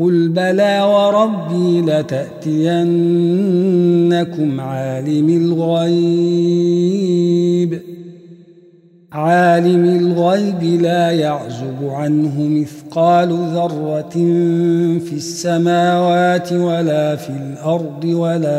قل 0.00 0.28
بلى 0.28 0.82
وربي 0.82 1.80
لتأتينكم 1.80 2.50
عالم 4.60 5.28
الغيب 5.28 6.94
عالم 9.12 9.84
الغيب 9.84 10.62
لا 10.82 11.10
يعزب 11.10 11.84
عنه 11.84 12.34
مثقال 12.38 13.28
ذرة 13.28 14.10
في 14.98 15.12
السماوات 15.12 16.52
ولا 16.52 17.16
في 17.16 17.30
الأرض 17.30 18.04
ولا 18.04 18.58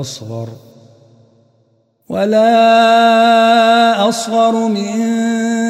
أصغر 0.00 0.48
ولا 2.08 2.48
أصغر 4.08 4.68
من 4.68 5.16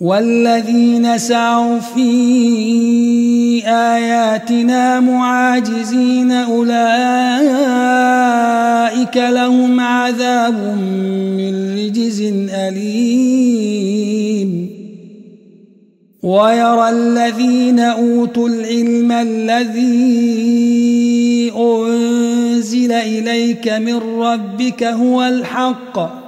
والذين 0.00 1.18
سعوا 1.18 1.78
في 1.78 3.62
آياتنا 3.66 5.00
معاجزين 5.00 6.32
أولئك 6.32 6.68
لهم 9.16 9.80
عذاب 9.80 10.78
من 11.36 11.78
رجز 11.78 12.20
أليم. 12.54 13.58
ويرى 16.22 16.88
الذين 16.90 17.80
أوتوا 17.80 18.48
العلم 18.48 19.12
الذي 19.12 19.88
أنزل 21.56 22.92
إليك 22.92 23.68
من 23.68 23.96
ربك 23.96 24.84
هو 24.84 25.22
الحق. 25.22 26.27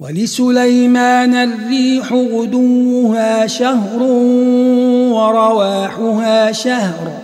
ولسليمان 0.00 1.34
الريح 1.34 2.12
غدوها 2.12 3.46
شهر 3.46 4.02
ورواحها 5.12 6.52
شهر 6.52 7.18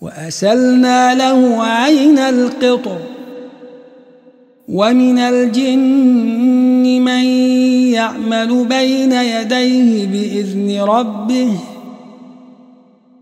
وأسلنا 0.00 1.14
له 1.14 1.62
عين 1.62 2.18
القطر 2.18 2.98
ومن 4.68 5.18
الجن 5.18 7.02
من 7.04 7.24
يعمل 7.92 8.64
بين 8.64 9.12
يديه 9.12 10.06
بإذن 10.06 10.80
ربه 10.80 11.50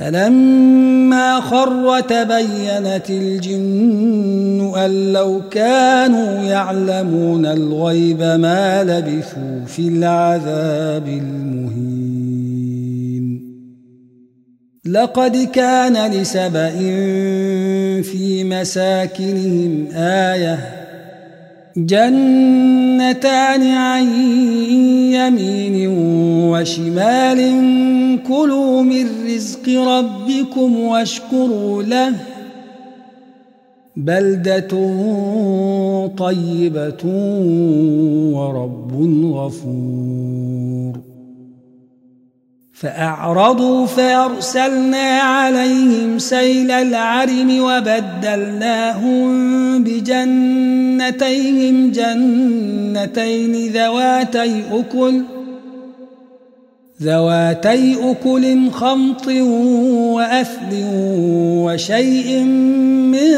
فلما 0.00 1.40
خر 1.40 2.00
تبينت 2.00 3.10
الجن 3.10 4.72
أن 4.76 5.12
لو 5.12 5.42
كانوا 5.50 6.42
يعلمون 6.42 7.46
الغيب 7.46 8.22
ما 8.22 8.84
لبثوا 8.84 9.64
في 9.66 9.88
العذاب 9.88 11.08
المهين. 11.08 11.90
لقد 14.86 15.48
كان 15.52 16.10
لسبإ 16.12 16.78
في 18.02 18.44
مساكنهم 18.44 19.86
آيةٌ 19.96 20.79
جنتان 21.86 23.62
عن 23.62 24.04
يمين 25.12 25.88
وشمال 26.50 27.40
كلوا 28.28 28.82
من 28.82 29.06
رزق 29.26 29.68
ربكم 29.68 30.80
واشكروا 30.80 31.82
له 31.82 32.12
بلدة 33.96 34.68
طيبة 36.18 37.04
ورب 38.34 38.92
غفور 39.34 40.49
فأعرضوا 42.80 43.86
فأرسلنا 43.86 45.18
عليهم 45.18 46.18
سيل 46.18 46.70
العرم 46.70 47.60
وبدلناهم 47.60 49.28
بجنتيهم 49.84 51.90
جنتين 51.90 53.72
ذواتي 53.72 54.62
أكل 54.72 55.22
ذواتي 57.02 57.96
أكل 58.10 58.70
خمط 58.70 59.26
وأثل 60.16 60.70
وشيء 61.64 62.42
من 63.12 63.32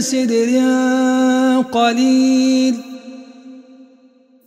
سدر 0.00 0.48
قليل 1.72 2.74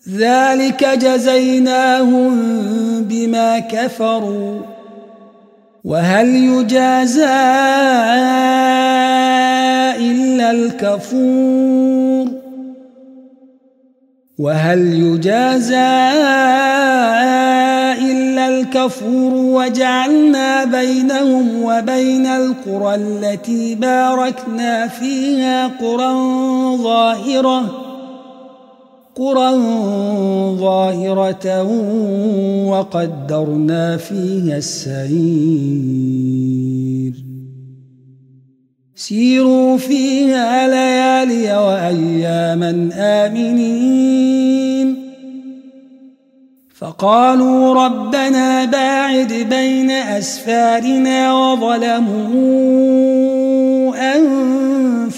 ذلك 0.09 0.85
جزيناهم 0.85 2.33
بما 3.03 3.59
كفروا. 3.59 4.59
وهل 5.83 6.27
يجازى 6.27 7.25
إلا 9.99 10.51
الكفور؟ 10.51 12.27
وهل 14.39 14.79
يجازى 14.79 15.91
إلا 18.01 18.47
الكفور؟ 18.47 19.33
وجعلنا 19.33 20.63
بينهم 20.63 21.63
وبين 21.63 22.25
القرى 22.25 22.95
التي 22.95 23.75
باركنا 23.75 24.87
فيها 24.87 25.67
قرى 25.67 26.13
ظاهرة 26.77 27.80
قرى 29.15 29.51
ظاهرة 30.57 31.63
وقدرنا 32.69 33.97
فيها 33.97 34.57
السير 34.57 35.11
سيروا 38.95 39.77
فيها 39.77 40.67
ليالي 40.67 41.57
وأياما 41.57 42.89
آمنين 42.95 45.11
فقالوا 46.75 47.85
ربنا 47.85 48.65
باعد 48.65 49.33
بين 49.33 49.91
أسفارنا 49.91 51.33
وظلموا 51.33 52.71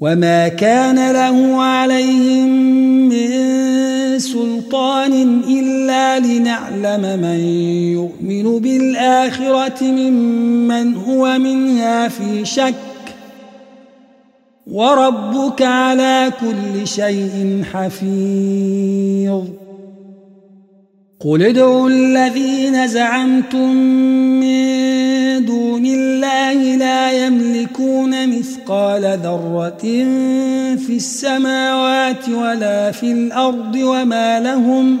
وما 0.00 0.48
كان 0.48 1.12
له 1.12 1.62
عليهم 1.62 2.48
من 3.08 4.18
سلطان 4.18 5.40
إلا 5.48 6.18
لنعلم 6.18 7.20
من 7.20 7.40
يؤمن 7.92 8.58
بالآخرة 8.58 9.84
ممن 9.84 10.94
هو 10.94 11.38
منها 11.38 12.08
في 12.08 12.44
شك 12.44 12.74
وربك 14.66 15.62
على 15.62 16.32
كل 16.40 16.86
شيء 16.86 17.62
حفيظ 17.72 19.44
قل 21.20 21.42
ادعوا 21.42 21.88
الذين 21.88 22.86
زعمتم 22.86 23.76
من 24.40 25.44
دون 25.44 25.86
الله 25.86 26.76
لا 26.76 27.26
يملكون 27.26 28.38
مثقال 28.38 29.18
ذرة 29.22 29.84
في 30.76 30.96
السماوات 30.96 32.28
ولا 32.28 32.90
في 32.90 33.12
الأرض 33.12 33.76
وما 33.76 34.40
لهم 34.40 34.98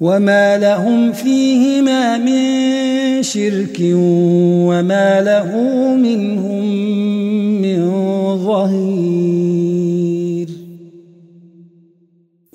وما 0.00 0.58
لهم 0.58 1.12
فيهما 1.12 2.18
من 2.18 3.22
شرك 3.22 3.78
وما 3.80 5.20
له 5.20 5.56
منهم 5.94 6.76
ظهير 8.46 9.95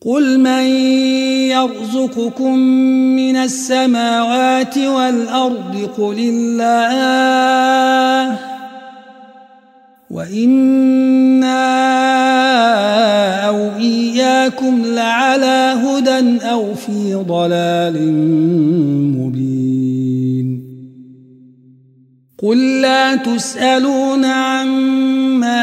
قل 0.00 0.40
من 0.40 0.64
يرزقكم 1.50 2.58
من 3.18 3.36
السماوات 3.36 4.78
والأرض 4.78 5.90
قل 5.98 6.18
الله 6.18 6.88
وإنا 10.10 11.58
أو 13.48 13.76
إياكم 13.76 14.82
لعلى 14.86 15.74
هدى 15.84 16.46
أو 16.46 16.74
في 16.74 17.14
ضلال 17.14 18.12
مبين 19.18 20.68
قل 22.42 22.80
لا 22.80 23.16
تسألون 23.16 24.24
عما 24.24 25.62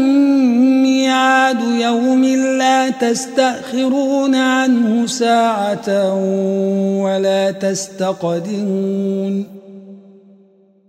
ميعاد 0.83 1.61
يوم 1.81 2.25
لا 2.59 2.91
تستأخرون 2.91 4.35
عنه 4.35 5.07
ساعة 5.07 6.15
ولا 7.03 7.51
تستقدمون 7.51 9.58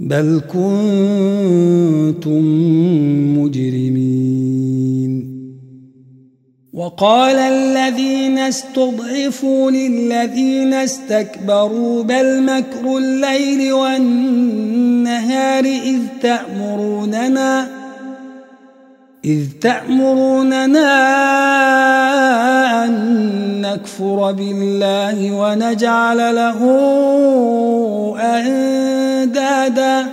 بل 0.00 0.40
كنتم 0.48 2.44
مجرمين. 3.38 4.00
وقال 6.72 7.36
الذين 7.36 8.38
استضعفوا 8.38 9.70
للذين 9.70 10.74
استكبروا 10.74 12.02
بل 12.02 12.42
مكر 12.42 12.96
الليل 12.96 13.72
والنهار 13.72 15.64
إذ 15.64 15.98
تأمروننا 16.22 17.79
إذ 19.24 19.46
تأمروننا 19.60 20.84
أن 22.84 23.60
نكفر 23.60 24.32
بالله 24.32 25.32
ونجعل 25.32 26.34
له 26.34 26.60
أندادا 28.20 30.06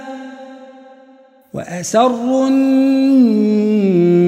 وأسروا 1.54 2.48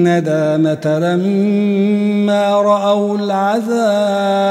الندامة 0.00 0.98
لما 0.98 2.52
رأوا 2.52 3.18
العذاب 3.18 4.50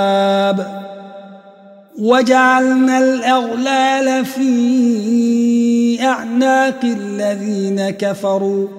وجعلنا 1.99 2.97
الأغلال 2.99 4.25
في 4.25 6.03
أعناق 6.03 6.79
الذين 6.83 7.89
كفروا 7.89 8.78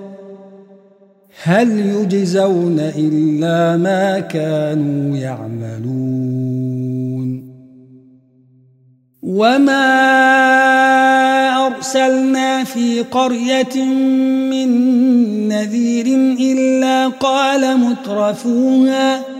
هل 1.42 1.78
يجزون 1.78 2.80
إلا 2.80 3.76
ما 3.76 4.20
كانوا 4.20 5.16
يعملون؟ 5.16 6.70
وما 9.23 9.87
أرسلنا 11.66 12.64
في 12.64 13.00
قرية 13.00 13.85
من 14.50 14.68
نذير 15.49 16.06
إلا 16.40 17.09
قال 17.09 17.78
مترفوها 17.78 19.39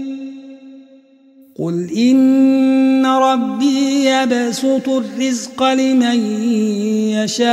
قل 1.61 1.91
إن 1.97 3.05
ربي 3.05 4.05
يبسط 4.05 4.89
الرزق 4.89 5.63
لمن 5.63 6.19
يشاء 7.13 7.51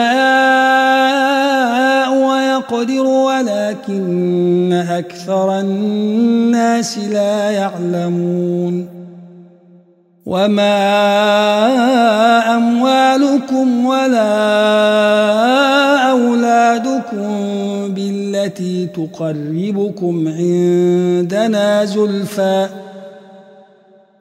ويقدر 2.13 3.07
ولكن 3.07 4.73
أكثر 4.89 5.61
الناس 5.61 6.99
لا 6.99 7.51
يعلمون. 7.51 8.89
وما 10.27 10.77
أموالكم 12.57 13.87
ولا 13.87 14.31
أولادكم 16.11 17.29
بالتي 17.95 18.87
تقربكم 18.87 20.29
عندنا 20.29 21.85
زلفى 21.85 22.69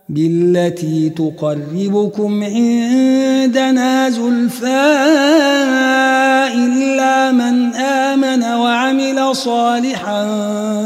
بالتي 0.10 1.10
تقربكم 1.10 2.44
عندنا 2.44 4.10
زلفى 4.10 4.88
إلا 6.56 7.32
من 7.32 7.74
آمن 7.76 8.44
وعمل 8.44 9.36
صالحا 9.36 10.28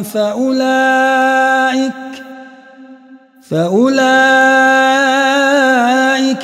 فأولئك 0.01 1.91
فأولئك 3.51 4.01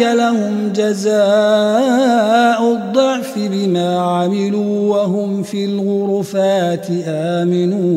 لهم 0.01 0.74
جزاء 0.75 2.62
الضعف 2.72 3.34
بما 3.38 4.00
عملوا 4.00 4.96
وهم 4.96 5.43
في 5.43 5.65
الغرفات 5.65 6.88
آمنون. 7.07 7.97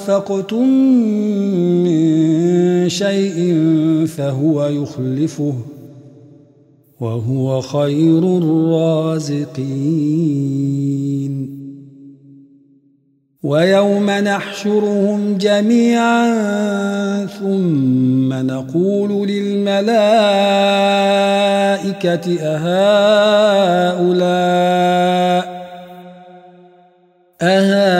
أنفقتم 0.00 0.68
من 1.84 2.88
شيء 2.88 3.66
فهو 4.06 4.66
يخلفه 4.66 5.54
وهو 7.00 7.60
خير 7.60 8.18
الرازقين 8.38 9.60
ويوم 13.42 14.10
نحشرهم 14.10 15.36
جميعا 15.36 16.26
ثم 17.26 18.32
نقول 18.32 19.28
للملائكة 19.28 20.00
أهؤلاء 22.40 24.00
أهؤلاء 27.42 27.99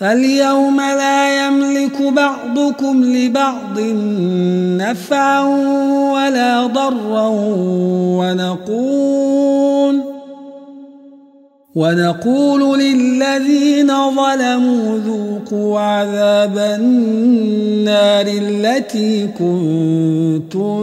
فاليوم 0.00 0.76
لا 0.80 1.46
يملك 1.46 2.02
بعضكم 2.02 3.04
لبعض 3.04 3.80
نفعا 4.80 5.40
ولا 6.12 6.66
ضرا 6.66 7.28
ونقول 8.18 10.00
ونقول 11.74 12.78
للذين 12.80 13.86
ظلموا 13.88 14.98
ذوقوا 14.98 15.80
عذاب 15.80 16.58
النار 16.58 18.26
التي 18.26 19.26
كنتم 19.26 20.80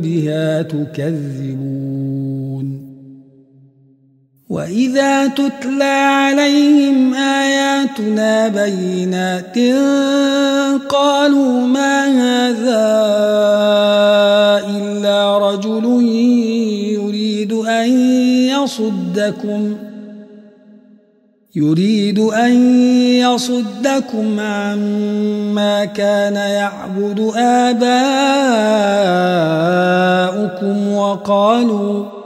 بها 0.00 0.62
تكذبون. 0.62 1.75
وإذا 4.50 5.26
تتلى 5.26 5.84
عليهم 5.84 7.14
آياتنا 7.14 8.48
بينات 8.48 9.58
قالوا 10.88 11.66
ما 11.66 12.06
هذا 12.06 12.86
إلا 14.76 15.38
رجل 15.38 15.84
يريد 16.94 17.52
أن 17.52 17.88
يصدكم 18.48 19.76
يريد 21.56 22.18
أن 22.18 22.52
يصدكم 23.18 24.40
عما 24.40 25.84
كان 25.84 26.34
يعبد 26.34 27.32
آباؤكم 27.36 27.86
وقالوا 30.92 32.25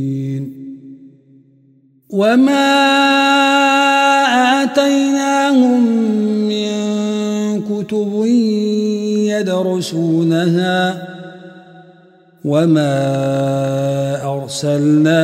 وما 2.11 2.71
آتيناهم 4.63 5.83
من 6.47 6.71
كتب 7.63 8.25
يدرسونها 9.31 11.07
وما 12.45 12.97
أرسلنا 14.23 15.23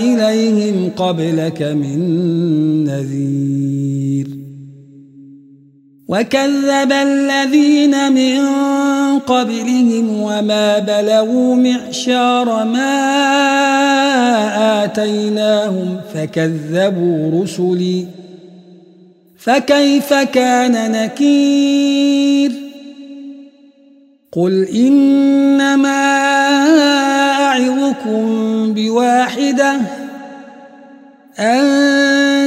إليهم 0.00 0.90
قبلك 0.96 1.62
من 1.62 1.98
نذير 2.84 3.37
وكذب 6.08 6.92
الذين 6.92 8.12
من 8.12 8.38
قبلهم 9.18 10.22
وما 10.22 10.78
بلغوا 10.78 11.54
معشار 11.54 12.64
ما 12.64 12.94
آتيناهم 14.84 16.00
فكذبوا 16.14 17.42
رسلي 17.42 18.06
فكيف 19.38 20.14
كان 20.14 20.92
نكير 20.92 22.52
قل 24.32 24.64
إنما 24.64 25.98
أعظكم 27.44 28.24
بواحدة 28.74 29.76
أن 31.38 31.77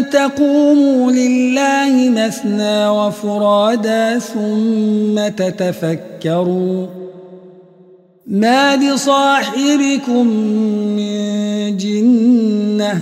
تقوموا 0.09 1.11
لله 1.11 2.09
مثنى 2.09 2.87
وفرادا 2.87 4.19
ثم 4.19 5.27
تتفكروا 5.27 6.87
ما 8.27 8.75
بصاحبكم 8.75 10.27
من 10.95 11.77
جنة 11.77 13.01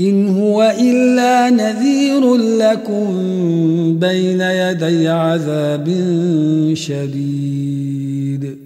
إن 0.00 0.28
هو 0.28 0.74
إلا 0.80 1.50
نذير 1.50 2.36
لكم 2.36 3.06
بين 3.98 4.40
يدي 4.40 5.08
عذاب 5.08 5.88
شديد. 6.74 8.65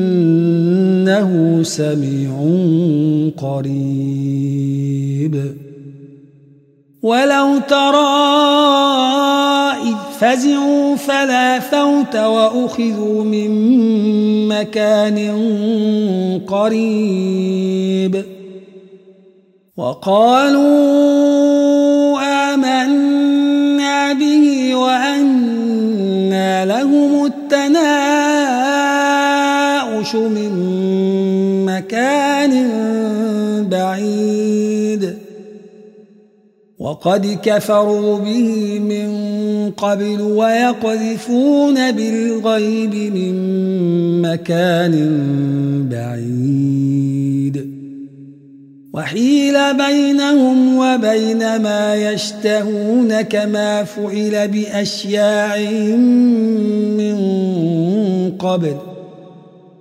إنه 1.31 1.63
سميع 1.63 2.31
قريب. 3.37 5.35
ولو 7.01 7.57
ترى 7.69 8.11
إذ 9.83 9.95
فزعوا 10.19 10.95
فلا 10.95 11.59
فوت 11.59 12.15
وأخذوا 12.15 13.23
من 13.23 13.51
مكان 14.47 15.19
قريب. 16.47 18.25
وقالوا 19.77 20.61
آمنا 22.53 24.13
به 24.13 24.75
وأنا 24.75 26.65
لهم 26.65 27.25
التناؤش 27.25 27.71
من 30.15 30.70
مكان 31.91 32.53
بعيد. 33.69 35.13
وقد 36.79 37.39
كفروا 37.43 38.19
به 38.19 38.79
من 38.79 39.11
قبل 39.71 40.21
ويقذفون 40.21 41.91
بالغيب 41.91 42.95
من 42.95 43.35
مكان 44.21 44.93
بعيد. 45.91 47.71
وحيل 48.93 49.77
بينهم 49.77 50.77
وبين 50.77 51.61
ما 51.61 51.95
يشتهون 51.95 53.21
كما 53.21 53.83
فعل 53.83 54.47
بأشياعهم 54.47 55.99
من 56.97 57.17
قبل. 58.31 58.90